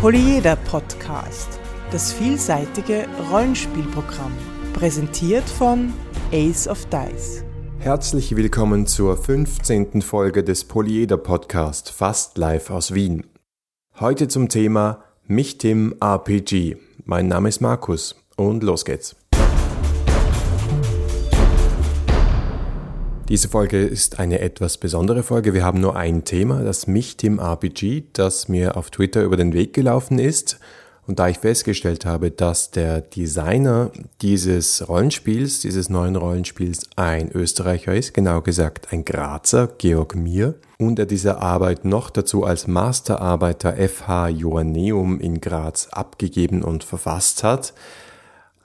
[0.00, 1.58] Polyeder Podcast,
[1.90, 4.30] das vielseitige Rollenspielprogramm,
[4.72, 5.92] präsentiert von
[6.30, 7.42] Ace of Dice.
[7.80, 10.00] Herzlich willkommen zur 15.
[10.02, 13.26] Folge des Polyeder Podcast, fast live aus Wien.
[13.98, 16.76] Heute zum Thema Michtim RPG.
[17.04, 19.17] Mein Name ist Markus und los geht's.
[23.28, 25.52] Diese Folge ist eine etwas besondere Folge.
[25.52, 29.74] Wir haben nur ein Thema, das Michtim RPG, das mir auf Twitter über den Weg
[29.74, 30.58] gelaufen ist.
[31.06, 33.90] Und da ich festgestellt habe, dass der Designer
[34.22, 40.98] dieses Rollenspiels, dieses neuen Rollenspiels ein Österreicher ist, genau gesagt ein Grazer, Georg Mier, und
[40.98, 47.74] er diese Arbeit noch dazu als Masterarbeiter FH Joanneum in Graz abgegeben und verfasst hat,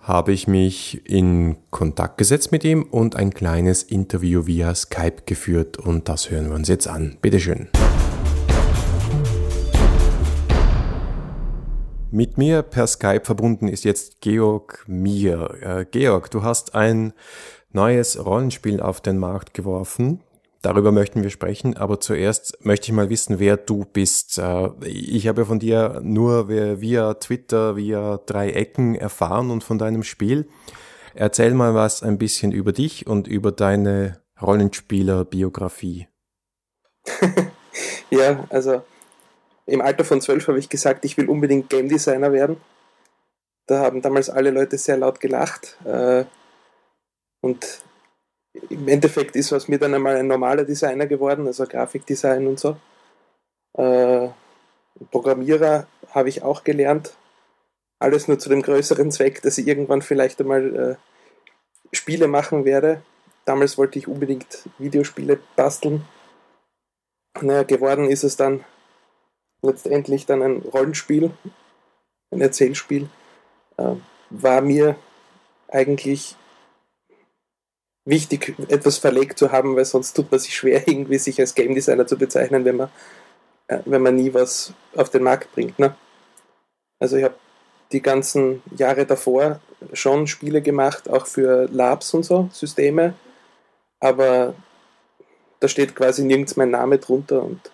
[0.03, 5.77] habe ich mich in Kontakt gesetzt mit ihm und ein kleines Interview via Skype geführt
[5.77, 7.17] und das hören wir uns jetzt an.
[7.21, 7.69] Bitteschön.
[12.11, 15.55] Mit mir per Skype verbunden ist jetzt Georg Mier.
[15.61, 17.13] Äh, Georg, du hast ein
[17.71, 20.19] neues Rollenspiel auf den Markt geworfen.
[20.63, 24.39] Darüber möchten wir sprechen, aber zuerst möchte ich mal wissen, wer du bist.
[24.39, 30.03] Äh, ich habe von dir nur via Twitter, via drei Ecken erfahren und von deinem
[30.03, 30.47] Spiel.
[31.15, 36.07] Erzähl mal was ein bisschen über dich und über deine Rollenspielerbiografie.
[38.09, 38.83] ja, also
[39.65, 42.55] im Alter von zwölf habe ich gesagt, ich will unbedingt Game Designer werden.
[43.67, 45.77] Da haben damals alle Leute sehr laut gelacht.
[45.83, 46.23] Äh,
[47.41, 47.83] und
[48.53, 52.77] im Endeffekt ist aus mir dann einmal ein normaler Designer geworden, also Grafikdesign und so.
[53.77, 54.29] Äh,
[55.11, 57.15] Programmierer habe ich auch gelernt.
[57.99, 60.75] Alles nur zu dem größeren Zweck, dass ich irgendwann vielleicht einmal
[61.91, 63.01] äh, Spiele machen werde.
[63.45, 66.05] Damals wollte ich unbedingt Videospiele basteln.
[67.41, 68.63] Naja, geworden ist es dann
[69.61, 71.31] letztendlich dann ein Rollenspiel,
[72.31, 73.09] ein Erzählspiel.
[73.77, 73.95] Äh,
[74.29, 74.95] war mir
[75.67, 76.35] eigentlich
[78.05, 81.75] wichtig, etwas verlegt zu haben, weil sonst tut man sich schwer, irgendwie sich als Game
[81.75, 82.89] Designer zu bezeichnen, wenn man,
[83.67, 85.79] äh, wenn man nie was auf den Markt bringt.
[85.79, 85.95] Ne?
[86.99, 87.35] Also ich habe
[87.91, 89.59] die ganzen Jahre davor
[89.93, 93.13] schon Spiele gemacht, auch für Labs und so, Systeme,
[93.99, 94.55] aber
[95.59, 97.71] da steht quasi nirgends mein Name drunter und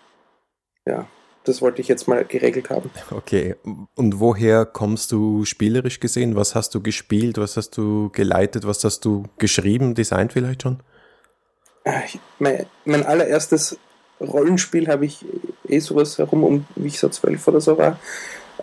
[0.85, 1.07] ja,
[1.43, 2.91] das wollte ich jetzt mal geregelt haben.
[3.11, 3.55] Okay,
[3.95, 6.35] und woher kommst du spielerisch gesehen?
[6.35, 7.37] Was hast du gespielt?
[7.37, 8.67] Was hast du geleitet?
[8.67, 10.81] Was hast du geschrieben, designt vielleicht schon?
[11.85, 12.01] Ah,
[12.39, 13.77] mein, mein allererstes
[14.19, 15.25] Rollenspiel habe ich
[15.67, 17.99] eh sowas herum, um wie ich so zwölf oder so war,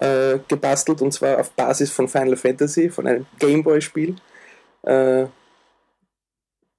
[0.00, 4.16] äh, gebastelt und zwar auf Basis von Final Fantasy, von einem Gameboy-Spiel.
[4.82, 5.26] Äh,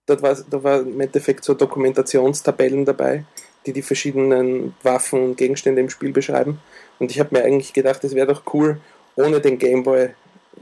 [0.06, 3.26] dort war, da war im Endeffekt so Dokumentationstabellen dabei,
[3.68, 6.60] die die verschiedenen Waffen und Gegenstände im Spiel beschreiben.
[7.00, 8.80] Und ich habe mir eigentlich gedacht, es wäre doch cool,
[9.16, 10.10] ohne den Gameboy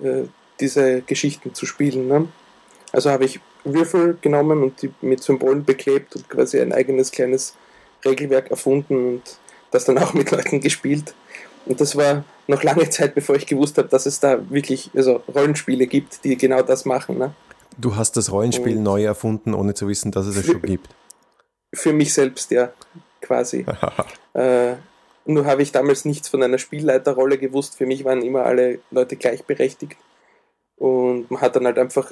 [0.04, 0.24] äh,
[0.60, 2.08] diese Geschichten zu spielen.
[2.08, 2.28] Ne?
[2.92, 7.56] Also habe ich Würfel genommen und die mit Symbolen beklebt und quasi ein eigenes kleines
[8.04, 9.22] Regelwerk erfunden und
[9.72, 11.14] das dann auch mit Leuten gespielt.
[11.66, 15.22] Und das war noch lange Zeit, bevor ich gewusst habe, dass es da wirklich also
[15.34, 17.18] Rollenspiele gibt, die genau das machen.
[17.18, 17.34] Ne?
[17.78, 20.90] Du hast das Rollenspiel und neu erfunden, ohne zu wissen, dass es es schon gibt
[21.76, 22.74] für mich selbst, ja,
[23.22, 23.66] quasi.
[24.34, 24.74] äh,
[25.26, 27.78] nur habe ich damals nichts von einer Spielleiterrolle gewusst.
[27.78, 29.98] Für mich waren immer alle Leute gleichberechtigt.
[30.78, 32.12] Und man hat dann halt einfach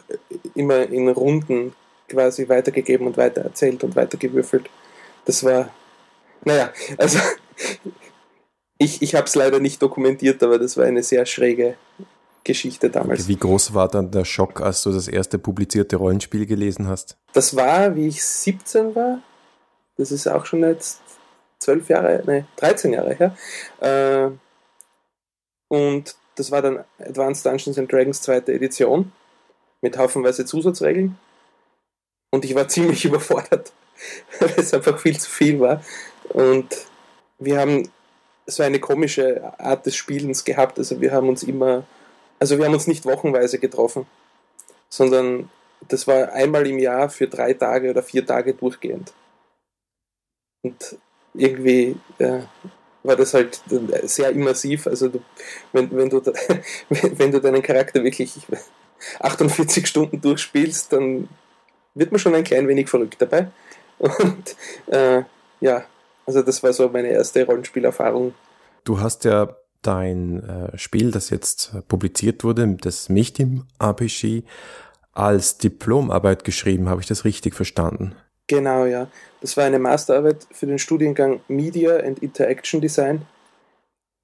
[0.56, 1.76] immer in Runden
[2.08, 4.70] quasi weitergegeben und weitererzählt und weitergewürfelt.
[5.26, 5.70] Das war,
[6.44, 7.20] naja, also
[8.78, 11.76] ich, ich habe es leider nicht dokumentiert, aber das war eine sehr schräge
[12.44, 13.28] Geschichte damals.
[13.28, 17.18] Wie groß war dann der Schock, als du das erste publizierte Rollenspiel gelesen hast?
[17.34, 19.20] Das war, wie ich 17 war,
[19.98, 21.02] das ist auch schon jetzt
[21.60, 23.38] zwölf Jahre, ne, 13 Jahre her.
[23.80, 24.32] Äh,
[25.70, 29.12] und das war dann Advanced Dungeons and Dragons zweite Edition
[29.82, 31.18] mit haufenweise Zusatzregeln.
[32.32, 33.72] Und ich war ziemlich überfordert,
[34.40, 35.84] weil es einfach viel zu viel war.
[36.30, 36.70] Und
[37.40, 37.90] wir haben
[38.46, 40.78] so eine komische Art des Spielens gehabt.
[40.78, 41.86] Also wir haben uns immer,
[42.40, 44.06] also wir haben uns nicht wochenweise getroffen,
[44.90, 45.50] sondern
[45.88, 49.14] das war einmal im Jahr für drei Tage oder vier Tage durchgehend.
[50.64, 50.98] Und
[51.34, 52.40] irgendwie äh,
[53.04, 53.62] war das halt
[54.04, 54.88] sehr immersiv.
[54.88, 55.22] Also du,
[55.72, 56.22] wenn, wenn, du,
[56.90, 58.34] wenn du deinen Charakter wirklich
[59.20, 61.28] 48 Stunden durchspielst, dann
[61.94, 63.48] wird man schon ein klein wenig verrückt dabei.
[64.00, 64.56] Und
[64.88, 65.24] äh,
[65.60, 65.86] ja,
[66.26, 68.34] also das war so meine erste Rollenspielerfahrung.
[68.84, 74.44] Du hast ja dein äh, Spiel, das jetzt publiziert wurde, das Michtim RPG,
[75.12, 76.90] als Diplomarbeit geschrieben.
[76.90, 78.16] Habe ich das richtig verstanden?
[78.48, 79.08] Genau, ja.
[79.42, 83.26] Das war eine Masterarbeit für den Studiengang Media and Interaction Design,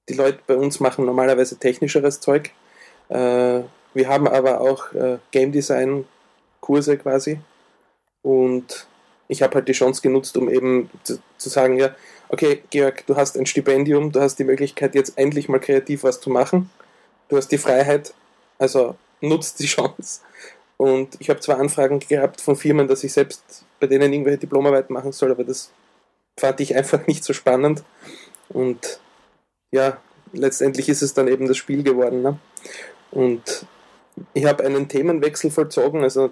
[0.10, 2.52] die Leute bei uns machen normalerweise technischeres Zeug.
[3.10, 3.62] Äh,
[3.94, 6.06] wir haben aber auch äh, Game Design
[6.60, 7.40] Kurse quasi.
[8.22, 8.88] Und
[9.28, 11.96] ich habe halt die Chance genutzt, um eben zu, zu, sagen, ja,
[12.30, 16.20] okay, Georg, du hast ein Stipendium, du hast die Möglichkeit, jetzt endlich mal kreativ was
[16.20, 16.70] zu machen.
[17.30, 18.14] Du hast die Freiheit,
[18.58, 20.22] also nutzt die Chance.
[20.78, 24.90] Und ich habe zwar Anfragen gehabt von Firmen, dass ich selbst bei denen irgendwelche Diplomarbeit
[24.90, 25.72] machen soll, aber das
[26.38, 27.84] fand ich einfach nicht so spannend.
[28.50, 29.00] Und
[29.72, 29.98] ja,
[30.34, 32.22] letztendlich ist es dann eben das Spiel geworden.
[32.22, 32.40] Ne?
[33.12, 33.66] Und
[34.34, 36.04] ich habe einen Themenwechsel vollzogen.
[36.04, 36.32] Also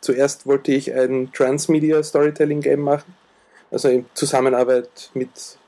[0.00, 3.14] zuerst wollte ich ein Transmedia Storytelling Game machen,
[3.70, 5.58] also in Zusammenarbeit mit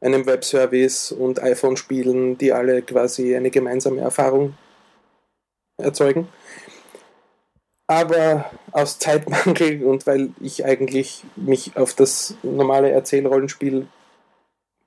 [0.00, 4.54] einem Webservice und iPhone-Spielen, die alle quasi eine gemeinsame Erfahrung
[5.76, 6.28] erzeugen.
[7.88, 13.88] Aber aus Zeitmangel und weil ich eigentlich mich auf das normale Erzählrollenspiel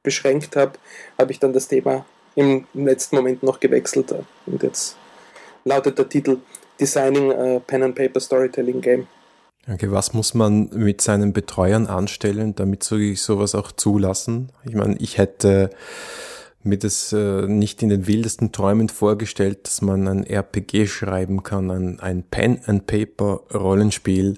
[0.04, 0.74] beschränkt habe,
[1.18, 2.06] habe ich dann das Thema
[2.36, 4.14] im letzten Moment noch gewechselt.
[4.46, 4.96] Und jetzt
[5.66, 6.38] lautet der Titel
[6.80, 9.08] Designing a Pen and Paper Storytelling Game.
[9.72, 14.52] Okay, was muss man mit seinen Betreuern anstellen, damit sie sowas auch zulassen?
[14.66, 15.70] Ich meine, ich hätte
[16.64, 21.72] mir das äh, nicht in den wildesten Träumen vorgestellt, dass man ein RPG schreiben kann,
[21.72, 24.38] ein, ein Pen and Paper Rollenspiel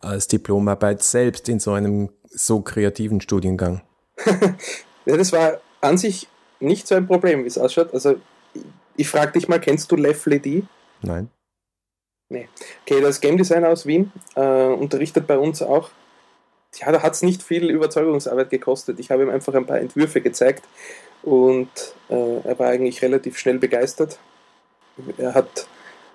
[0.00, 3.82] als Diplomarbeit selbst in so einem so kreativen Studiengang.
[5.06, 6.28] ja, das war an sich
[6.60, 7.92] nicht so ein Problem, wie es ausschaut.
[7.92, 8.16] Also
[8.96, 10.64] ich frage dich mal, kennst du Lev Ledy?
[11.02, 11.30] Nein.
[12.28, 12.48] Nee.
[12.82, 15.90] Okay, das Game Designer aus Wien, äh, unterrichtet bei uns auch.
[16.76, 18.98] Ja, da hat es nicht viel Überzeugungsarbeit gekostet.
[18.98, 20.64] Ich habe ihm einfach ein paar Entwürfe gezeigt
[21.24, 21.68] und
[22.10, 24.18] äh, er war eigentlich relativ schnell begeistert.
[25.16, 25.66] Er hat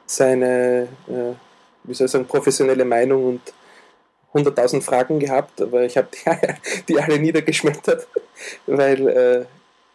[0.06, 1.34] seine, äh,
[1.84, 3.54] wie soll ich sagen, professionelle Meinung und
[4.34, 8.08] 100.000 Fragen gehabt, aber ich habe die, die, alle niedergeschmettert,
[8.68, 9.46] weil äh,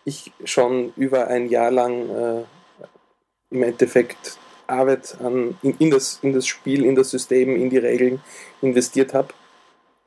[0.04, 2.42] ich schon über ein Jahr lang äh,
[3.50, 7.78] im Endeffekt Arbeit an, in, in, das, in das Spiel, in das System, in die
[7.78, 8.20] Regeln
[8.62, 9.28] investiert habe.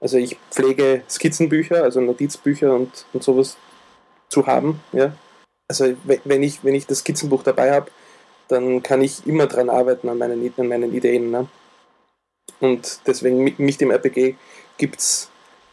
[0.02, 3.58] Also ich pflege Skizzenbücher, also Notizbücher und, und sowas
[4.38, 4.80] zu haben.
[4.94, 5.14] Ja.
[5.68, 7.92] Also wenn ich, wenn ich das Skizzenbuch dabei habe,
[8.48, 11.32] dann kann ich immer dran arbeiten an meinen, an meinen Ideen.
[11.32, 11.48] Ne?
[12.60, 14.36] Und deswegen mich dem RPG
[14.78, 15.30] gibt es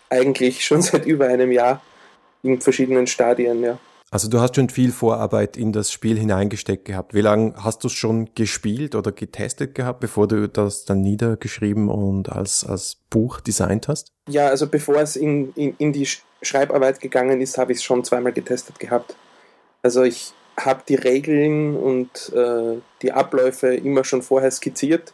[0.08, 1.82] eigentlich schon seit über einem Jahr
[2.42, 3.62] in verschiedenen Stadien.
[3.62, 3.78] Ja.
[4.10, 7.14] Also du hast schon viel Vorarbeit in das Spiel hineingesteckt gehabt.
[7.14, 11.88] Wie lange hast du es schon gespielt oder getestet gehabt, bevor du das dann niedergeschrieben
[11.88, 14.12] und als, als Buch designt hast?
[14.28, 16.06] Ja, also bevor es in, in, in die
[16.44, 19.16] Schreibarbeit gegangen ist, habe ich es schon zweimal getestet gehabt.
[19.82, 25.12] Also ich habe die Regeln und äh, die Abläufe immer schon vorher skizziert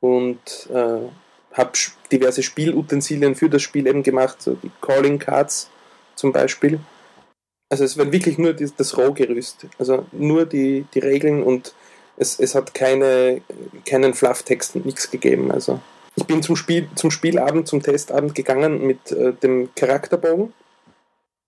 [0.00, 0.98] und äh,
[1.52, 1.72] habe
[2.12, 5.68] diverse Spielutensilien für das Spiel eben gemacht, so die Calling Cards
[6.14, 6.80] zum Beispiel
[7.70, 11.72] also es war wirklich nur das Rohgerüst, also nur die, die Regeln und
[12.16, 13.40] es, es hat keine,
[13.86, 15.50] keinen Flufftext und nichts gegeben.
[15.52, 15.80] Also
[16.16, 20.52] ich bin zum, Spiel, zum Spielabend, zum Testabend gegangen mit äh, dem Charakterbogen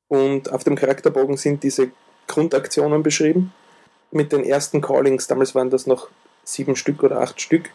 [0.08, 1.90] und auf dem Charakterbogen sind diese
[2.26, 3.52] Grundaktionen beschrieben
[4.10, 5.26] mit den ersten Callings.
[5.26, 6.08] Damals waren das noch
[6.44, 7.70] sieben Stück oder acht Stück.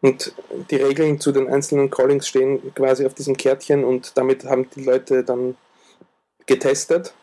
[0.00, 0.34] Und
[0.70, 4.82] die Regeln zu den einzelnen Callings stehen quasi auf diesem Kärtchen und damit haben die
[4.82, 5.56] Leute dann
[6.46, 7.14] getestet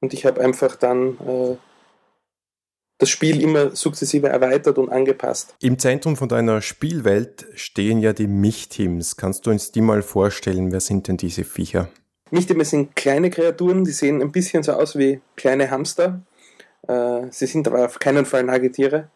[0.00, 1.56] und ich habe einfach dann äh,
[2.98, 5.54] das Spiel immer sukzessive erweitert und angepasst.
[5.60, 9.16] Im Zentrum von deiner Spielwelt stehen ja die Mich-Teams.
[9.16, 10.72] Kannst du uns die mal vorstellen?
[10.72, 11.88] Wer sind denn diese Viecher?
[12.30, 16.22] Mich-Teams sind kleine Kreaturen, die sehen ein bisschen so aus wie kleine Hamster.
[16.86, 19.08] Äh, sie sind aber auf keinen Fall Nagetiere.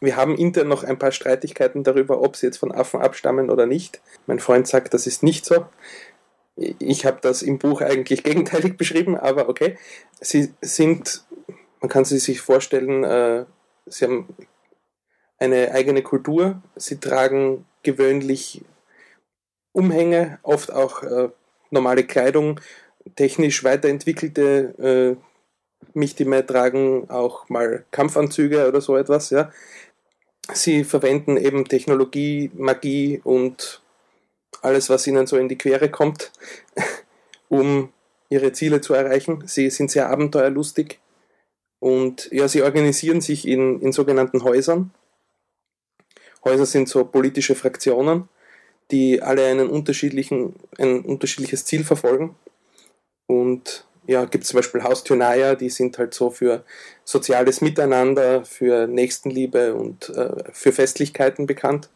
[0.00, 3.66] Wir haben intern noch ein paar Streitigkeiten darüber, ob sie jetzt von Affen abstammen oder
[3.66, 4.00] nicht.
[4.26, 5.66] Mein Freund sagt, das ist nicht so.
[6.56, 9.76] Ich habe das im Buch eigentlich gegenteilig beschrieben, aber okay.
[10.20, 11.24] Sie sind,
[11.80, 13.44] man kann sie sich vorstellen, äh,
[13.86, 14.28] sie haben
[15.38, 16.62] eine eigene Kultur.
[16.76, 18.62] Sie tragen gewöhnlich
[19.72, 21.28] Umhänge, oft auch äh,
[21.70, 22.60] normale Kleidung,
[23.14, 25.24] technisch weiterentwickelte äh,
[25.94, 29.30] Michtime tragen auch mal Kampfanzüge oder so etwas.
[29.30, 29.52] Ja.
[30.52, 33.80] Sie verwenden eben Technologie, Magie und
[34.60, 36.32] alles, was ihnen so in die Quere kommt,
[37.48, 37.92] um
[38.28, 39.44] ihre Ziele zu erreichen.
[39.46, 40.98] Sie sind sehr abenteuerlustig
[41.80, 44.90] und ja, sie organisieren sich in, in sogenannten Häusern.
[46.44, 48.28] Häuser sind so politische Fraktionen,
[48.90, 52.34] die alle einen unterschiedlichen, ein unterschiedliches Ziel verfolgen.
[53.26, 56.64] Und ja, gibt es zum Beispiel Haustürneier, die sind halt so für
[57.04, 61.90] soziales Miteinander, für Nächstenliebe und äh, für Festlichkeiten bekannt.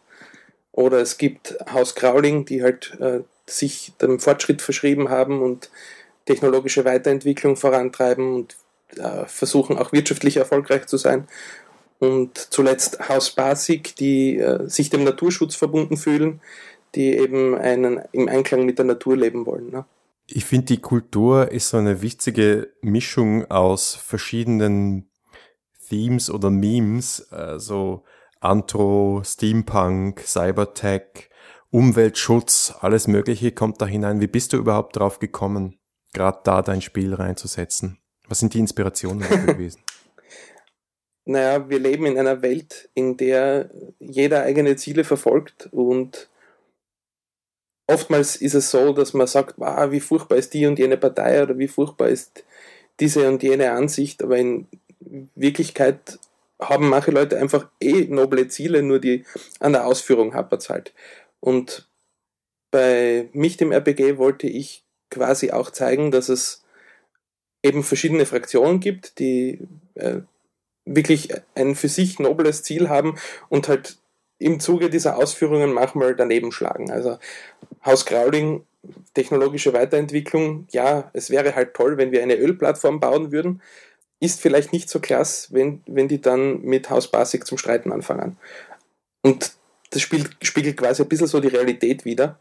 [0.73, 5.71] Oder es gibt Haus Grauling, die halt äh, sich dem Fortschritt verschrieben haben und
[6.27, 8.57] technologische Weiterentwicklung vorantreiben und
[8.99, 11.27] äh, versuchen auch wirtschaftlich erfolgreich zu sein.
[11.99, 16.41] Und zuletzt Haus Basic, die äh, sich dem Naturschutz verbunden fühlen,
[16.95, 19.71] die eben einen, im Einklang mit der Natur leben wollen.
[19.71, 19.85] Ne?
[20.27, 25.11] Ich finde, die Kultur ist so eine wichtige Mischung aus verschiedenen
[25.89, 28.05] Themes oder Memes, also
[28.41, 31.31] Antro, Steampunk, Cybertech,
[31.71, 34.21] Umweltschutz, alles Mögliche kommt da hinein.
[34.21, 35.79] Wie bist du überhaupt drauf gekommen,
[36.13, 38.02] gerade da dein Spiel reinzusetzen?
[38.33, 39.83] Was sind die Inspirationen gewesen?
[41.27, 43.69] Naja, wir leben in einer Welt, in der
[44.01, 46.31] jeder eigene Ziele verfolgt und
[47.87, 51.43] oftmals ist es so, dass man sagt, wow, wie furchtbar ist die und jene Partei
[51.43, 52.43] oder wie furchtbar ist
[53.01, 54.67] diese und jene Ansicht, aber in
[55.35, 56.19] Wirklichkeit
[56.59, 59.27] haben manche Leute einfach eh noble Ziele, nur die
[59.61, 60.95] an der Ausführung hapert halt.
[61.41, 61.87] Und
[62.71, 66.62] bei mich dem RPG wollte ich quasi auch zeigen, dass es
[67.63, 69.61] eben verschiedene Fraktionen gibt, die
[69.95, 70.21] äh,
[70.85, 73.17] wirklich ein für sich nobles Ziel haben
[73.49, 73.99] und halt
[74.39, 76.91] im Zuge dieser Ausführungen manchmal daneben schlagen.
[76.91, 77.19] Also
[77.85, 78.65] Haus Grauling,
[79.15, 83.63] technologische Weiterentwicklung, ja, es wäre halt toll, wenn wir eine Ölplattform bauen würden,
[84.19, 88.37] ist vielleicht nicht so klasse, wenn, wenn die dann mit Haus Basic zum Streiten anfangen.
[89.23, 89.53] Und
[89.91, 92.41] das spiegelt quasi ein bisschen so die Realität wider,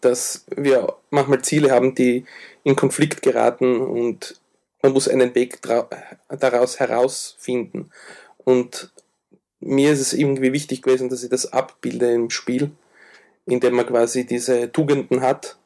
[0.00, 2.24] dass wir manchmal Ziele haben, die
[2.64, 4.40] in Konflikt geraten und
[4.82, 5.60] man muss einen Weg
[6.28, 7.90] daraus herausfinden.
[8.38, 8.92] Und
[9.60, 12.70] mir ist es irgendwie wichtig gewesen, dass ich das abbilde im Spiel,
[13.46, 15.56] indem man quasi diese Tugenden hat.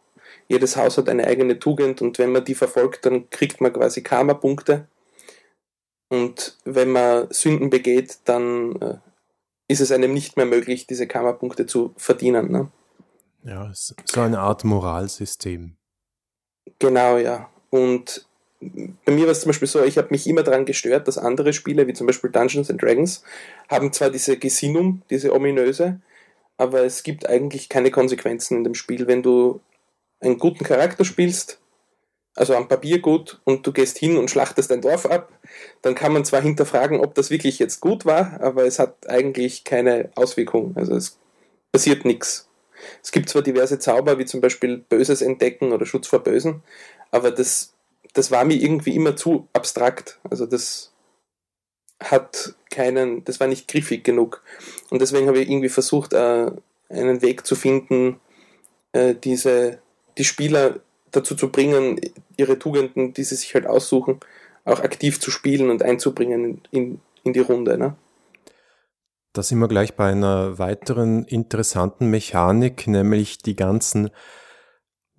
[0.49, 4.03] Jedes Haus hat eine eigene Tugend und wenn man die verfolgt, dann kriegt man quasi
[4.03, 4.87] Karma-Punkte.
[6.09, 8.99] Und wenn man Sünden begeht, dann äh,
[9.69, 12.51] ist es einem nicht mehr möglich, diese Karma-Punkte zu verdienen.
[12.51, 12.69] Ne?
[13.43, 15.77] Ja, so eine Art Moralsystem.
[16.79, 17.49] Genau, ja.
[17.71, 18.27] Und
[18.61, 21.53] bei mir war es zum Beispiel so, ich habe mich immer daran gestört, dass andere
[21.53, 23.23] Spiele, wie zum Beispiel Dungeons and Dragons,
[23.69, 26.01] haben zwar diese Gesinnung, diese ominöse,
[26.59, 29.07] aber es gibt eigentlich keine Konsequenzen in dem Spiel.
[29.07, 29.61] Wenn du
[30.21, 31.59] einen guten Charakter spielst,
[32.37, 35.33] also am Papier gut, und du gehst hin und schlachtest ein Dorf ab,
[35.81, 39.65] dann kann man zwar hinterfragen, ob das wirklich jetzt gut war, aber es hat eigentlich
[39.65, 40.77] keine Auswirkung.
[40.77, 41.19] Also es
[41.73, 42.50] passiert nichts.
[43.03, 46.63] Es gibt zwar diverse Zauber, wie zum Beispiel Böses entdecken oder Schutz vor Bösen,
[47.11, 47.75] aber das
[48.15, 50.19] das war mir irgendwie immer zu abstrakt.
[50.29, 50.93] Also das
[52.01, 54.43] hat keinen, das war nicht griffig genug.
[54.91, 56.51] Und deswegen habe ich irgendwie versucht, äh,
[56.89, 58.21] einen Weg zu finden,
[58.93, 59.79] äh, diese,
[60.19, 60.81] die Spieler
[61.13, 62.01] dazu zu bringen,
[62.37, 64.21] ihre Tugenden, die sie sich halt aussuchen,
[64.65, 67.77] auch aktiv zu spielen und einzubringen in, in die Runde.
[67.79, 67.95] Ne?
[69.33, 74.11] Da sind wir gleich bei einer weiteren interessanten Mechanik, nämlich die ganzen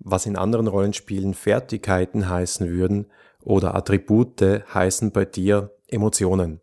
[0.04, 3.06] was in anderen Rollenspielen Fertigkeiten heißen würden
[3.40, 4.40] oder Attribute
[4.74, 6.60] heißen bei dir Emotionen.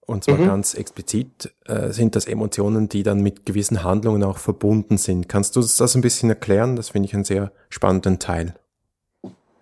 [0.00, 0.46] Und zwar mhm.
[0.46, 5.28] ganz explizit äh, sind das Emotionen, die dann mit gewissen Handlungen auch verbunden sind.
[5.28, 6.76] Kannst du das ein bisschen erklären?
[6.76, 8.54] Das finde ich einen sehr spannenden Teil.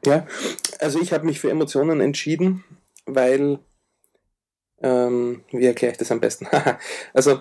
[0.04, 0.26] Ja,
[0.80, 2.62] also ich habe mich für Emotionen entschieden,
[3.06, 3.58] weil,
[4.84, 6.46] ähm, wie erkläre ich das am besten?
[7.14, 7.40] also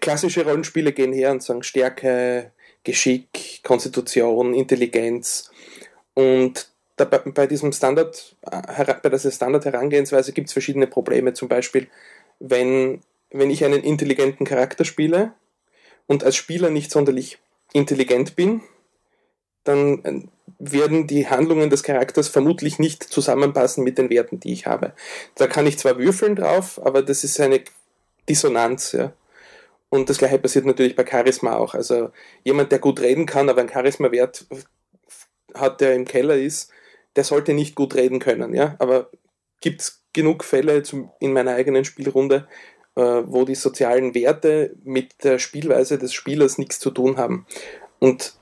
[0.00, 2.52] klassische Rollenspiele gehen her und sagen Stärke,
[2.84, 5.50] Geschick, Konstitution, Intelligenz.
[6.14, 11.32] Und da, bei diesem Standard, äh, bei dieser Standard-Herangehensweise gibt es verschiedene Probleme.
[11.32, 11.88] Zum Beispiel,
[12.38, 15.32] wenn, wenn ich einen intelligenten Charakter spiele
[16.06, 17.38] und als Spieler nicht sonderlich
[17.72, 18.62] intelligent bin,
[19.64, 20.22] dann äh,
[20.58, 24.92] werden die Handlungen des Charakters vermutlich nicht zusammenpassen mit den Werten, die ich habe.
[25.34, 27.60] Da kann ich zwar würfeln drauf, aber das ist eine
[28.28, 28.92] Dissonanz.
[28.92, 29.12] Ja.
[29.90, 31.74] Und das gleiche passiert natürlich bei Charisma auch.
[31.74, 32.10] Also
[32.44, 34.46] jemand, der gut reden kann, aber einen Charisma-Wert
[35.54, 36.70] hat, der im Keller ist,
[37.16, 38.54] der sollte nicht gut reden können.
[38.54, 38.76] Ja?
[38.78, 39.10] Aber
[39.60, 42.46] gibt es genug Fälle zum, in meiner eigenen Spielrunde,
[42.96, 47.46] äh, wo die sozialen Werte mit der Spielweise des Spielers nichts zu tun haben.
[47.98, 48.34] Und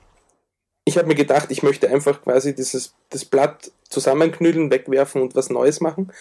[0.87, 5.49] ich habe mir gedacht, ich möchte einfach quasi dieses, das Blatt zusammenknüllen, wegwerfen und was
[5.49, 6.13] Neues machen.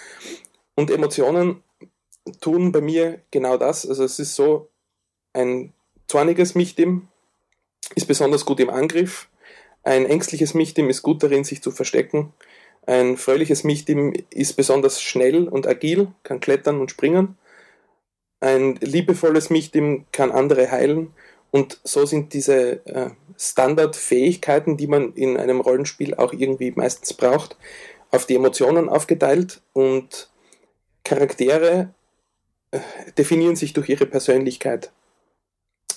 [0.74, 1.62] Und Emotionen
[2.40, 3.88] tun bei mir genau das.
[3.88, 4.68] Also es ist so,
[5.32, 5.72] ein
[6.08, 7.06] zorniges Michtim
[7.94, 9.28] ist besonders gut im Angriff.
[9.84, 12.32] Ein ängstliches Michtim ist gut darin, sich zu verstecken.
[12.86, 17.38] Ein fröhliches Michtim ist besonders schnell und agil, kann klettern und springen.
[18.40, 21.14] Ein liebevolles Michtim kann andere heilen.
[21.50, 27.56] Und so sind diese äh, Standardfähigkeiten, die man in einem Rollenspiel auch irgendwie meistens braucht,
[28.10, 29.60] auf die Emotionen aufgeteilt.
[29.72, 30.28] Und
[31.04, 31.94] Charaktere
[32.72, 32.80] äh,
[33.16, 34.90] definieren sich durch ihre Persönlichkeit.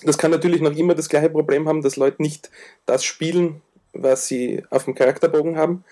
[0.02, 2.50] Das kann natürlich noch immer das gleiche Problem haben, dass Leute nicht
[2.86, 3.60] das spielen,
[3.92, 5.84] was sie auf dem Charakterbogen haben.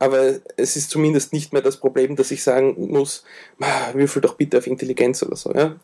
[0.00, 3.24] aber es ist zumindest nicht mehr das Problem, dass ich sagen muss,
[3.94, 5.54] würfel doch bitte auf Intelligenz oder so.
[5.54, 5.76] Ja?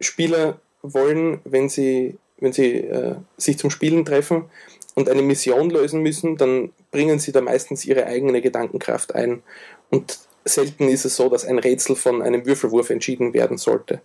[0.00, 4.50] Spieler wollen, wenn sie, wenn sie äh, sich zum Spielen treffen
[4.94, 9.42] und eine Mission lösen müssen, dann bringen sie da meistens ihre eigene Gedankenkraft ein.
[9.90, 14.02] Und selten ist es so, dass ein Rätsel von einem Würfelwurf entschieden werden sollte.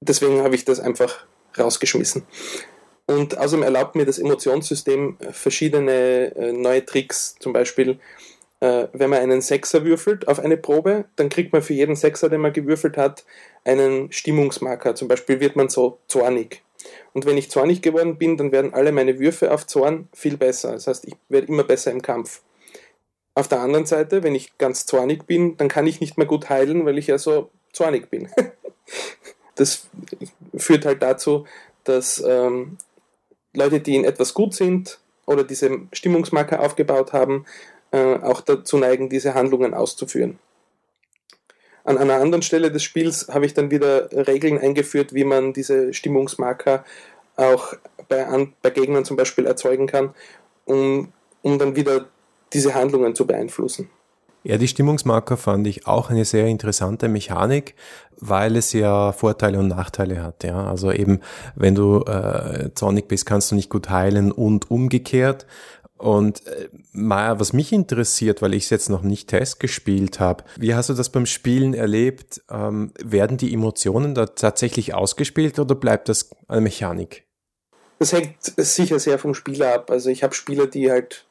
[0.00, 1.24] Deswegen habe ich das einfach
[1.58, 2.22] rausgeschmissen.
[3.06, 7.36] Und außerdem erlaubt mir das Emotionssystem verschiedene äh, neue Tricks.
[7.38, 7.98] Zum Beispiel,
[8.60, 12.28] äh, wenn man einen Sechser würfelt auf eine Probe, dann kriegt man für jeden Sechser,
[12.28, 13.24] den man gewürfelt hat,
[13.64, 14.94] einen Stimmungsmarker.
[14.94, 16.62] Zum Beispiel wird man so zornig.
[17.12, 20.72] Und wenn ich zornig geworden bin, dann werden alle meine Würfe auf Zorn viel besser.
[20.72, 22.42] Das heißt, ich werde immer besser im Kampf.
[23.34, 26.48] Auf der anderen Seite, wenn ich ganz zornig bin, dann kann ich nicht mehr gut
[26.48, 28.28] heilen, weil ich ja so zornig bin.
[29.54, 29.88] das
[30.56, 31.46] führt halt dazu,
[31.84, 32.78] dass ähm,
[33.54, 37.44] Leute, die in etwas gut sind oder diese Stimmungsmarker aufgebaut haben,
[37.90, 40.38] äh, auch dazu neigen, diese Handlungen auszuführen.
[41.86, 45.94] An einer anderen Stelle des Spiels habe ich dann wieder Regeln eingeführt, wie man diese
[45.94, 46.84] Stimmungsmarker
[47.36, 47.74] auch
[48.08, 50.12] bei, an, bei Gegnern zum Beispiel erzeugen kann,
[50.64, 51.12] um,
[51.42, 52.06] um dann wieder
[52.52, 53.88] diese Handlungen zu beeinflussen.
[54.42, 57.74] Ja, die Stimmungsmarker fand ich auch eine sehr interessante Mechanik,
[58.18, 60.42] weil es ja Vorteile und Nachteile hat.
[60.42, 61.20] Ja, also eben,
[61.54, 65.46] wenn du äh, zornig bist, kannst du nicht gut heilen und umgekehrt.
[65.98, 70.74] Und äh, Maja, was mich interessiert, weil ich es jetzt noch nicht testgespielt habe, wie
[70.74, 72.42] hast du das beim Spielen erlebt?
[72.50, 77.24] Ähm, werden die Emotionen da tatsächlich ausgespielt oder bleibt das eine Mechanik?
[77.98, 79.90] Das hängt sicher sehr vom Spieler ab.
[79.90, 81.24] Also ich habe Spieler, die halt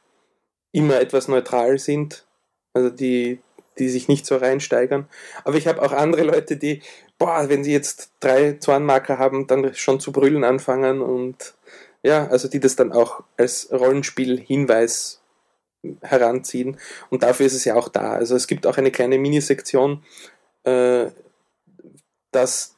[0.72, 2.26] immer etwas neutral sind,
[2.74, 3.40] also die,
[3.78, 5.08] die sich nicht so reinsteigern.
[5.44, 6.82] Aber ich habe auch andere Leute, die,
[7.20, 11.54] boah, wenn sie jetzt drei Zornmarker haben, dann schon zu brüllen anfangen und
[12.06, 15.22] ja, also die das dann auch als Rollenspiel-Hinweis
[16.02, 16.78] heranziehen.
[17.10, 18.12] Und dafür ist es ja auch da.
[18.12, 20.04] Also es gibt auch eine kleine Minisektion,
[20.66, 21.08] äh,
[22.32, 22.76] dass,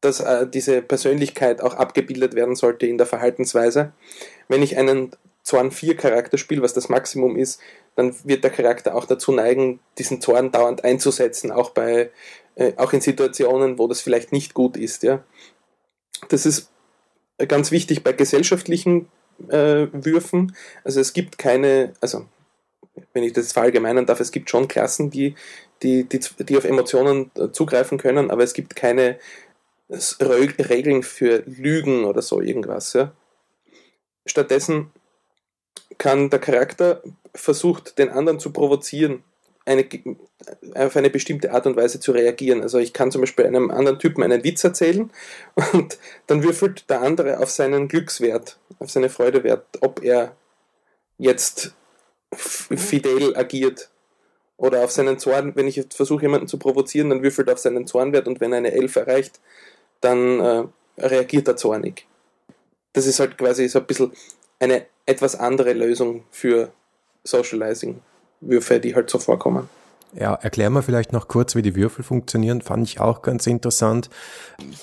[0.00, 3.92] dass äh, diese Persönlichkeit auch abgebildet werden sollte in der Verhaltensweise.
[4.48, 5.12] Wenn ich einen
[5.44, 7.60] Zorn 4 Charakter spiele, was das Maximum ist,
[7.94, 12.10] dann wird der Charakter auch dazu neigen, diesen Zorn dauernd einzusetzen, auch bei
[12.56, 15.22] äh, auch in Situationen, wo das vielleicht nicht gut ist, ja.
[16.28, 16.70] Das ist
[17.44, 19.08] ganz wichtig bei gesellschaftlichen
[19.48, 20.56] äh, Würfen.
[20.84, 22.26] Also es gibt keine, also
[23.12, 25.34] wenn ich das verallgemeinern darf, es gibt schon Klassen, die,
[25.82, 29.18] die, die, die auf Emotionen äh, zugreifen können, aber es gibt keine
[29.88, 32.94] Regeln für Lügen oder so irgendwas.
[32.94, 33.12] Ja.
[34.24, 34.90] Stattdessen
[35.98, 37.02] kann der Charakter
[37.34, 39.22] versucht, den anderen zu provozieren
[39.66, 39.86] eine,
[40.74, 42.62] auf eine bestimmte Art und Weise zu reagieren.
[42.62, 45.10] Also ich kann zum Beispiel einem anderen Typen einen Witz erzählen
[45.72, 50.36] und dann würfelt der andere auf seinen Glückswert, auf seine Freudewert, ob er
[51.18, 51.74] jetzt
[52.34, 53.90] fidel agiert
[54.56, 55.56] oder auf seinen Zorn.
[55.56, 58.72] Wenn ich versuche, jemanden zu provozieren, dann würfelt er auf seinen Zornwert und wenn eine
[58.72, 59.40] 11 erreicht,
[60.00, 60.64] dann äh,
[60.98, 62.06] reagiert er zornig.
[62.92, 64.12] Das ist halt quasi so ein bisschen
[64.58, 66.72] eine etwas andere Lösung für
[67.24, 68.00] Socializing.
[68.40, 69.68] Würfe, die halt so vorkommen.
[70.12, 72.62] Ja, erklär mal vielleicht noch kurz, wie die Würfel funktionieren.
[72.62, 74.08] Fand ich auch ganz interessant,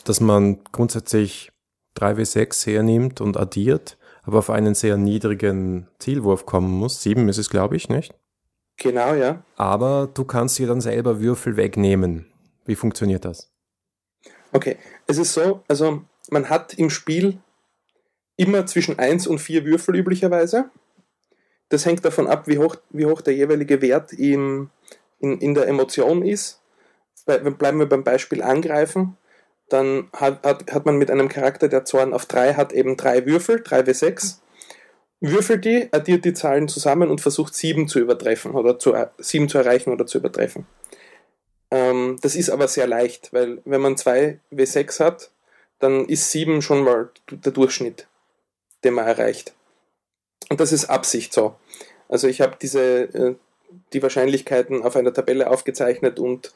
[0.06, 1.52] dass man grundsätzlich
[1.98, 7.02] 3W6 hernimmt und addiert, aber auf einen sehr niedrigen Zielwurf kommen muss.
[7.02, 8.14] Sieben ist es, glaube ich, nicht?
[8.78, 9.44] Genau, ja.
[9.56, 12.28] Aber du kannst dir dann selber Würfel wegnehmen.
[12.66, 13.52] Wie funktioniert das?
[14.52, 17.40] Okay, es ist so, also man hat im Spiel
[18.36, 20.70] immer zwischen 1 und 4 Würfel üblicherweise.
[21.74, 24.70] Das hängt davon ab, wie hoch, wie hoch der jeweilige Wert im,
[25.20, 26.62] in, in der Emotion ist.
[27.26, 29.18] Bleiben wir beim Beispiel angreifen.
[29.70, 33.26] Dann hat, hat, hat man mit einem Charakter, der Zorn auf 3 hat, eben drei
[33.26, 34.36] Würfel, 3W6.
[35.20, 39.58] Würfelt die, addiert die Zahlen zusammen und versucht 7 zu übertreffen oder zu, 7 zu
[39.58, 40.68] erreichen oder zu übertreffen.
[41.72, 45.32] Ähm, das ist aber sehr leicht, weil wenn man 2W6 hat,
[45.80, 48.06] dann ist 7 schon mal der Durchschnitt,
[48.84, 49.56] den man erreicht.
[50.50, 51.56] Und das ist Absicht so.
[52.10, 53.36] Also ich habe diese äh,
[53.94, 56.54] die Wahrscheinlichkeiten auf einer Tabelle aufgezeichnet und,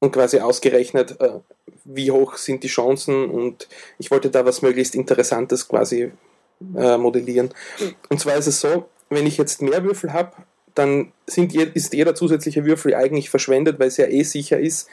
[0.00, 1.40] und quasi ausgerechnet, äh,
[1.84, 6.12] wie hoch sind die Chancen und ich wollte da was möglichst Interessantes quasi
[6.76, 7.50] äh, modellieren.
[8.08, 10.32] Und zwar ist es so, wenn ich jetzt mehr Würfel habe,
[10.74, 14.88] dann sind, ist jeder zusätzliche Würfel eigentlich verschwendet, weil es ja eh sicher ist,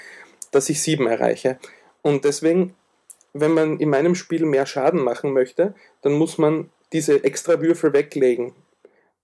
[0.52, 1.58] dass ich sieben erreiche.
[2.02, 2.74] Und deswegen,
[3.34, 7.94] wenn man in meinem Spiel mehr Schaden machen möchte, dann muss man diese extra Würfel
[7.94, 8.54] weglegen.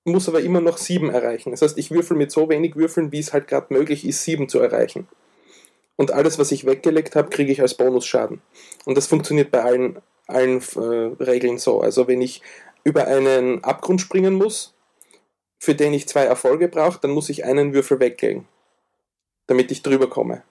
[0.06, 1.52] Muss aber immer noch sieben erreichen.
[1.52, 4.50] Das heißt, ich würfel mit so wenig Würfeln, wie es halt gerade möglich ist, sieben
[4.50, 5.08] zu erreichen.
[5.96, 8.42] Und alles, was ich weggelegt habe, kriege ich als Bonusschaden.
[8.86, 11.82] Und das funktioniert bei allen, allen äh, Regeln so.
[11.82, 12.42] Also wenn ich
[12.84, 14.74] über einen Abgrund springen muss,
[15.60, 18.48] für den ich zwei Erfolge brauche, dann muss ich einen Würfel weglegen,
[19.48, 20.44] damit ich drüber komme.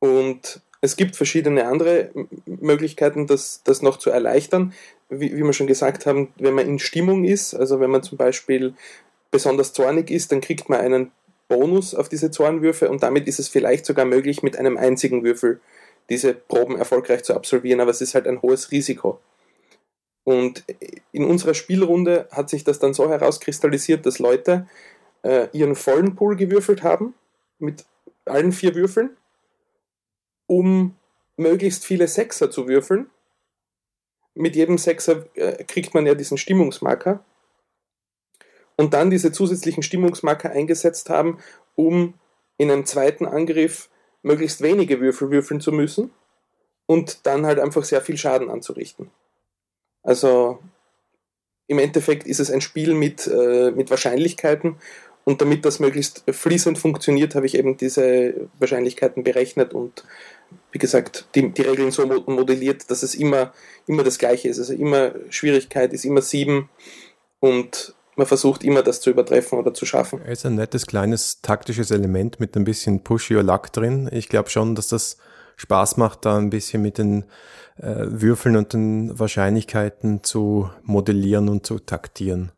[0.00, 2.10] Und es gibt verschiedene andere
[2.44, 4.74] Möglichkeiten, das, das noch zu erleichtern.
[5.08, 8.18] Wie, wie wir schon gesagt haben, wenn man in Stimmung ist, also wenn man zum
[8.18, 8.74] Beispiel
[9.30, 11.12] besonders zornig ist, dann kriegt man einen
[11.48, 15.60] Bonus auf diese Zornwürfe und damit ist es vielleicht sogar möglich, mit einem einzigen Würfel
[16.10, 19.20] diese Proben erfolgreich zu absolvieren, aber es ist halt ein hohes Risiko.
[20.24, 20.64] Und
[21.12, 24.66] in unserer Spielrunde hat sich das dann so herauskristallisiert, dass Leute
[25.22, 27.14] äh, ihren vollen Pool gewürfelt haben,
[27.58, 27.84] mit
[28.24, 29.16] allen vier Würfeln,
[30.48, 30.96] um
[31.36, 33.08] möglichst viele Sechser zu würfeln.
[34.36, 37.24] Mit jedem Sechser äh, kriegt man ja diesen Stimmungsmarker.
[38.76, 41.38] Und dann diese zusätzlichen Stimmungsmarker eingesetzt haben,
[41.74, 42.14] um
[42.58, 43.88] in einem zweiten Angriff
[44.22, 46.10] möglichst wenige Würfel würfeln zu müssen
[46.86, 49.10] und dann halt einfach sehr viel Schaden anzurichten.
[50.02, 50.58] Also
[51.66, 54.76] im Endeffekt ist es ein Spiel mit, äh, mit Wahrscheinlichkeiten
[55.24, 60.04] und damit das möglichst fließend funktioniert, habe ich eben diese Wahrscheinlichkeiten berechnet und
[60.72, 63.52] wie gesagt, die, die Regeln so modelliert, dass es immer,
[63.86, 64.58] immer das Gleiche ist.
[64.58, 66.68] Also immer Schwierigkeit ist immer sieben
[67.40, 70.20] und man versucht immer das zu übertreffen oder zu schaffen.
[70.24, 74.08] Es ist ein nettes kleines taktisches Element mit ein bisschen Push Your Luck drin.
[74.12, 75.18] Ich glaube schon, dass das
[75.56, 77.24] Spaß macht, da ein bisschen mit den
[77.78, 82.52] äh, Würfeln und den Wahrscheinlichkeiten zu modellieren und zu taktieren.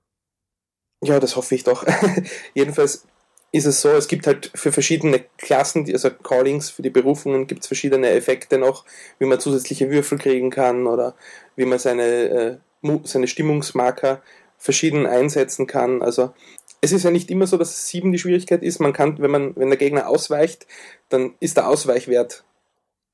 [1.02, 1.84] Ja, das hoffe ich doch.
[2.54, 3.06] Jedenfalls
[3.50, 7.62] ist es so, es gibt halt für verschiedene Klassen, also Callings, für die Berufungen gibt
[7.62, 8.84] es verschiedene Effekte noch,
[9.18, 11.14] wie man zusätzliche Würfel kriegen kann oder
[11.56, 14.22] wie man seine, äh, seine Stimmungsmarker
[14.58, 16.02] verschieden einsetzen kann.
[16.02, 16.32] Also
[16.80, 18.80] es ist ja nicht immer so, dass sieben die Schwierigkeit ist.
[18.80, 20.66] Man kann, wenn man, wenn der Gegner ausweicht,
[21.08, 22.44] dann ist der Ausweichwert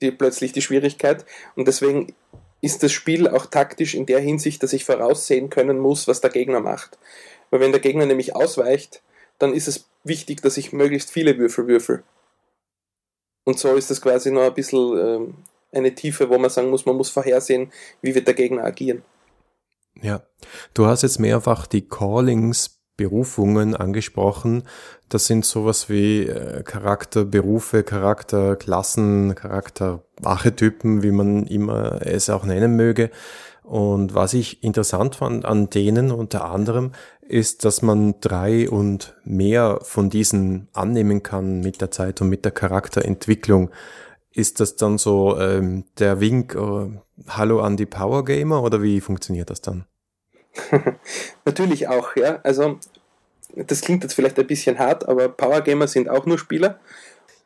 [0.03, 1.25] die, plötzlich die Schwierigkeit.
[1.55, 2.15] Und deswegen
[2.61, 6.31] ist das Spiel auch taktisch in der Hinsicht, dass ich voraussehen können muss, was der
[6.31, 6.99] Gegner macht.
[7.51, 9.03] Weil wenn der Gegner nämlich ausweicht,
[9.39, 12.03] dann ist es wichtig, dass ich möglichst viele Würfel würfel.
[13.45, 15.35] Und so ist das quasi noch ein bisschen ähm,
[15.73, 19.03] eine Tiefe, wo man sagen muss, man muss vorhersehen, wie wird der Gegner agieren.
[20.03, 20.23] Ja,
[20.73, 24.63] du hast jetzt mehrfach die Callings Berufungen angesprochen.
[25.09, 33.11] Das sind sowas wie äh, Charakterberufe, Charakterklassen, Charakterarchetypen, wie man immer es auch nennen möge.
[33.65, 39.79] Und was ich interessant fand an denen unter anderem, ist, dass man drei und mehr
[39.83, 43.71] von diesen annehmen kann mit der Zeit und mit der Charakterentwicklung.
[44.33, 46.91] Ist das dann so ähm, der Wink, äh,
[47.29, 49.87] Hallo an die Power Gamer oder wie funktioniert das dann?
[51.47, 52.41] Natürlich auch, ja.
[52.43, 52.79] Also
[53.57, 56.81] das klingt jetzt vielleicht ein bisschen hart, aber Power Gamer sind auch nur Spieler.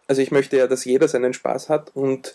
[0.09, 2.35] Also ich möchte ja, dass jeder seinen Spaß hat und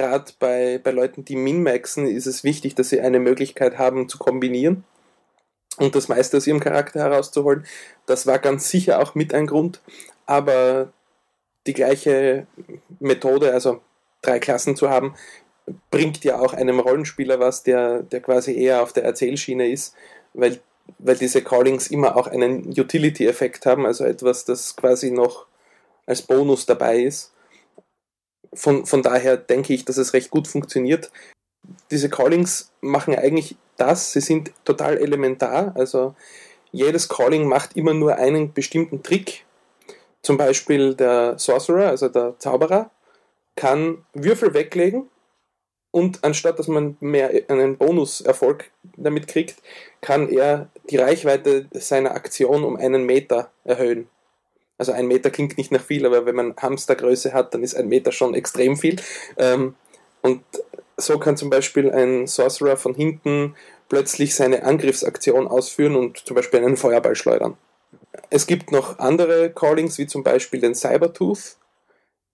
[0.00, 4.18] gerade bei, bei Leuten, die min-maxen, ist es wichtig, dass sie eine Möglichkeit haben zu
[4.18, 4.84] kombinieren
[5.76, 7.66] und das meiste aus ihrem Charakter herauszuholen.
[8.06, 9.80] Das war ganz sicher auch mit ein Grund,
[10.26, 10.92] aber
[11.66, 12.46] die gleiche
[12.98, 13.82] Methode, also
[14.22, 15.14] drei Klassen zu haben,
[15.90, 19.94] bringt ja auch einem Rollenspieler was, der, der quasi eher auf der Erzählschiene ist,
[20.32, 20.60] weil,
[20.98, 25.46] weil diese Callings immer auch einen Utility-Effekt haben, also etwas, das quasi noch
[26.06, 27.32] als Bonus dabei ist.
[28.54, 31.10] Von, von daher denke ich, dass es recht gut funktioniert.
[31.90, 36.14] Diese Callings machen eigentlich das, sie sind total elementar, also
[36.72, 39.44] jedes Calling macht immer nur einen bestimmten Trick.
[40.22, 42.90] Zum Beispiel der Sorcerer, also der Zauberer,
[43.56, 45.08] kann Würfel weglegen
[45.90, 49.56] und anstatt dass man mehr einen Bonuserfolg damit kriegt,
[50.00, 54.08] kann er die Reichweite seiner Aktion um einen Meter erhöhen.
[54.80, 57.88] Also ein Meter klingt nicht nach viel, aber wenn man Hamstergröße hat, dann ist ein
[57.88, 58.96] Meter schon extrem viel.
[59.36, 59.74] Ähm,
[60.22, 60.42] und
[60.96, 63.54] so kann zum Beispiel ein Sorcerer von hinten
[63.90, 67.58] plötzlich seine Angriffsaktion ausführen und zum Beispiel einen Feuerball schleudern.
[68.30, 71.58] Es gibt noch andere Callings, wie zum Beispiel den Cybertooth,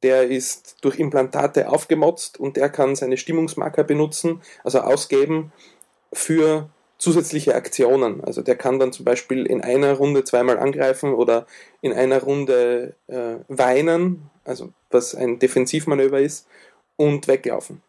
[0.05, 5.51] der ist durch Implantate aufgemotzt und der kann seine Stimmungsmarker benutzen, also ausgeben
[6.13, 8.23] für zusätzliche Aktionen.
[8.25, 11.47] Also der kann dann zum Beispiel in einer Runde zweimal angreifen oder
[11.81, 16.47] in einer Runde äh, weinen, also was ein Defensivmanöver ist,
[16.97, 17.83] und weglaufen.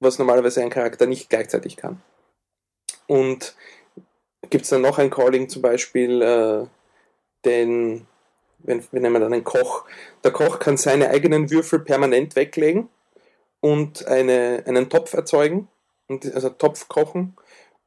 [0.00, 2.02] Was normalerweise ein Charakter nicht gleichzeitig kann.
[3.06, 3.54] Und
[4.50, 6.66] gibt es dann noch ein Calling, zum Beispiel äh,
[7.44, 8.06] den
[8.66, 9.84] wenn, wir nehmen dann einen Koch.
[10.24, 12.88] Der Koch kann seine eigenen Würfel permanent weglegen
[13.60, 15.68] und eine, einen Topf erzeugen,
[16.08, 17.36] also Topf kochen.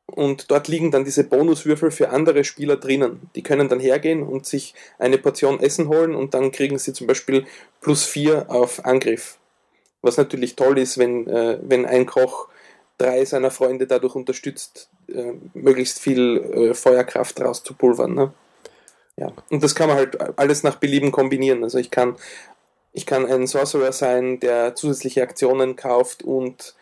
[0.10, 3.30] Und dort liegen dann diese Bonuswürfel für andere Spieler drinnen.
[3.36, 7.08] Die können dann hergehen und sich eine Portion Essen holen und dann kriegen sie zum
[7.08, 7.46] Beispiel
[7.82, 9.38] plus vier auf Angriff.
[10.02, 12.48] Was natürlich toll ist, wenn, äh, wenn ein Koch
[12.98, 18.14] drei seiner Freunde dadurch unterstützt, äh, möglichst viel äh, Feuerkraft rauszupulvern.
[18.14, 18.34] Ne?
[19.20, 21.64] ja, und das kann man halt alles nach Belieben kombinieren.
[21.64, 22.16] Also ich kann,
[22.94, 26.76] ich kann ein Sorcerer sein, der zusätzliche Aktionen kauft und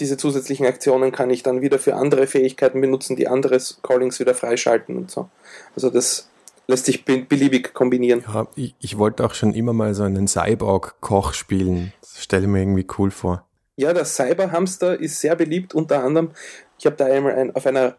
[0.00, 4.34] diese zusätzlichen Aktionen kann ich dann wieder für andere Fähigkeiten benutzen, die andere Callings wieder
[4.34, 5.28] freischalten und so.
[5.74, 6.28] Also das
[6.66, 8.24] lässt sich beliebig kombinieren.
[8.32, 11.92] Ja, ich, ich wollte auch schon immer mal so einen Cyborg-Koch spielen.
[12.00, 13.44] Das stelle ich mir irgendwie cool vor.
[13.76, 16.30] Ja, der Cyberhamster ist sehr beliebt, unter anderem.
[16.78, 17.96] Ich habe da einmal ein, auf einer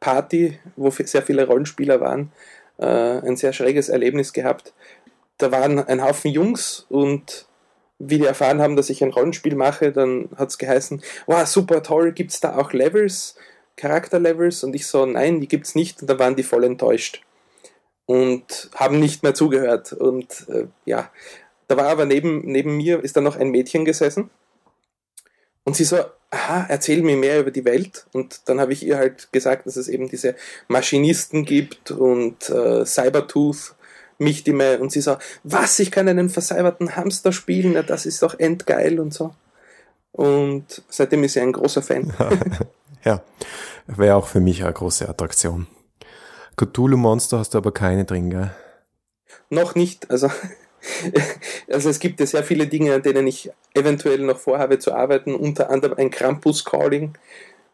[0.00, 2.32] Party, wo sehr viele Rollenspieler waren,
[2.78, 4.72] äh, ein sehr schräges Erlebnis gehabt.
[5.38, 7.47] Da waren ein Haufen Jungs und
[7.98, 11.82] wie die erfahren haben, dass ich ein Rollenspiel mache, dann hat es geheißen, wow, super
[11.82, 13.36] toll, gibt es da auch Levels,
[13.76, 14.64] Charakterlevels?
[14.64, 16.00] Und ich so, nein, die gibt es nicht.
[16.00, 17.22] Und da waren die voll enttäuscht
[18.06, 19.92] und haben nicht mehr zugehört.
[19.92, 21.10] Und äh, ja,
[21.66, 24.30] da war aber neben, neben mir ist da noch ein Mädchen gesessen
[25.64, 25.98] und sie so,
[26.30, 28.06] aha, erzähl mir mehr über die Welt.
[28.12, 30.34] Und dann habe ich ihr halt gesagt, dass es eben diese
[30.66, 33.74] Maschinisten gibt und äh, Cybertooth
[34.18, 38.38] Michtime und sie so, was, ich kann einen verseiberten Hamster spielen, ja, das ist doch
[38.38, 39.32] endgeil und so.
[40.12, 42.12] Und seitdem ist sie ein großer Fan.
[43.04, 43.22] ja,
[43.86, 45.68] wäre auch für mich eine große Attraktion.
[46.56, 48.50] Cthulhu-Monster hast du aber keine drin, gell?
[49.50, 50.30] Noch nicht, also,
[51.70, 55.34] also es gibt ja sehr viele Dinge, an denen ich eventuell noch vorhabe zu arbeiten,
[55.34, 57.16] unter anderem ein Krampus-Calling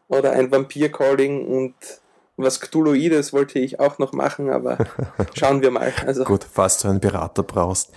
[0.07, 1.73] oder ein Vampir-Calling und
[2.37, 4.77] was Cthulhuides wollte ich auch noch machen, aber
[5.35, 5.93] schauen wir mal.
[6.05, 6.23] Also.
[6.23, 7.91] Gut, falls du einen Berater brauchst.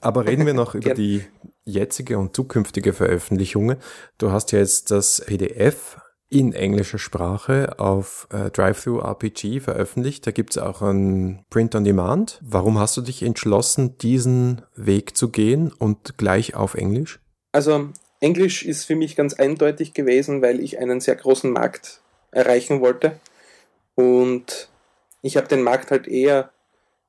[0.00, 1.24] Aber reden wir noch über die
[1.64, 3.78] jetzige und zukünftige Veröffentlichungen.
[4.18, 10.26] Du hast ja jetzt das PDF in englischer Sprache auf äh, Drive-Thru RPG veröffentlicht.
[10.26, 12.40] Da gibt's auch ein Print on Demand.
[12.42, 17.20] Warum hast du dich entschlossen, diesen Weg zu gehen und gleich auf Englisch?
[17.52, 22.80] Also Englisch ist für mich ganz eindeutig gewesen, weil ich einen sehr großen Markt erreichen
[22.80, 23.18] wollte.
[23.94, 24.68] Und
[25.22, 26.50] ich habe den Markt halt eher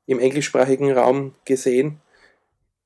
[0.05, 1.99] im englischsprachigen Raum gesehen.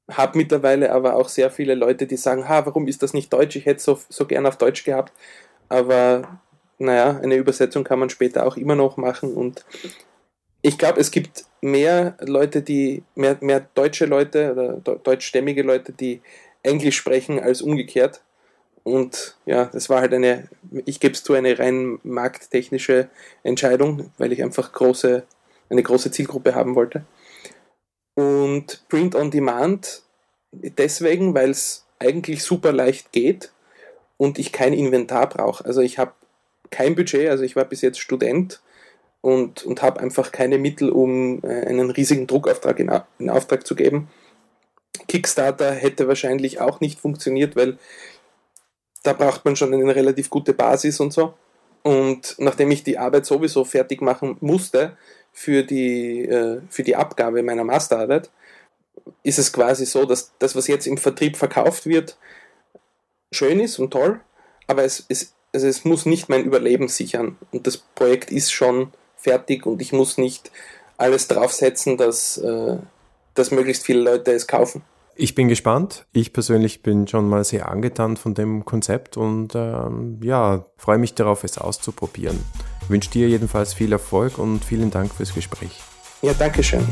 [0.09, 3.55] Habe mittlerweile aber auch sehr viele Leute, die sagen, ha, warum ist das nicht Deutsch?
[3.55, 5.13] Ich hätte so, so gern auf Deutsch gehabt.
[5.69, 6.41] Aber
[6.79, 9.33] naja, eine Übersetzung kann man später auch immer noch machen.
[9.35, 9.63] Und
[10.61, 16.21] ich glaube, es gibt mehr Leute, die, mehr, mehr deutsche Leute oder deutschstämmige Leute, die
[16.63, 18.21] Englisch sprechen, als umgekehrt.
[18.83, 20.47] Und ja, das war halt eine,
[20.85, 23.09] ich gebe es zu, eine rein markttechnische
[23.43, 25.23] Entscheidung, weil ich einfach große,
[25.69, 27.05] eine große Zielgruppe haben wollte.
[28.15, 30.01] Und Print on Demand
[30.51, 33.51] deswegen, weil es eigentlich super leicht geht
[34.17, 35.63] und ich kein Inventar brauche.
[35.65, 36.13] Also ich habe
[36.69, 38.61] kein Budget, also ich war bis jetzt Student
[39.21, 43.75] und, und habe einfach keine Mittel, um äh, einen riesigen Druckauftrag in, in Auftrag zu
[43.75, 44.09] geben.
[45.07, 47.77] Kickstarter hätte wahrscheinlich auch nicht funktioniert, weil
[49.03, 51.33] da braucht man schon eine relativ gute Basis und so.
[51.83, 54.97] Und nachdem ich die Arbeit sowieso fertig machen musste
[55.33, 58.29] für die, äh, für die Abgabe meiner Masterarbeit,
[59.23, 62.17] ist es quasi so, dass das, was jetzt im Vertrieb verkauft wird,
[63.31, 64.19] schön ist und toll,
[64.67, 67.37] aber es, es, also es muss nicht mein Überleben sichern.
[67.51, 70.51] Und das Projekt ist schon fertig und ich muss nicht
[70.97, 72.77] alles draufsetzen, dass, äh,
[73.33, 74.83] dass möglichst viele Leute es kaufen.
[75.21, 76.07] Ich bin gespannt.
[76.13, 81.13] Ich persönlich bin schon mal sehr angetan von dem Konzept und ähm, ja, freue mich
[81.13, 82.39] darauf, es auszuprobieren.
[82.81, 85.79] Ich wünsche dir jedenfalls viel Erfolg und vielen Dank fürs Gespräch.
[86.23, 86.83] Ja, danke schön.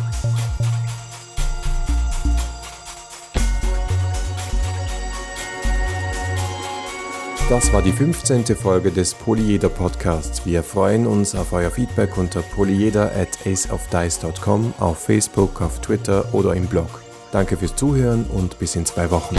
[7.50, 8.46] Das war die 15.
[8.56, 10.46] Folge des Polyeder Podcasts.
[10.46, 16.54] Wir freuen uns auf euer Feedback unter polyeder at aceofdice.com, auf Facebook, auf Twitter oder
[16.54, 17.09] im Blog.
[17.32, 19.36] Danke fürs Zuhören und bis in zwei Wochen.